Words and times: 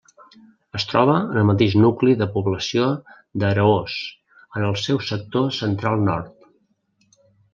Es 0.77 0.85
troba 0.91 1.17
en 1.17 1.35
el 1.41 1.43
mateix 1.49 1.75
nucli 1.81 2.13
de 2.21 2.27
població 2.37 2.87
d'Araós, 3.43 3.99
en 4.61 4.67
el 4.71 4.75
seu 4.87 5.03
sector 5.11 5.47
central-nord. 5.61 6.51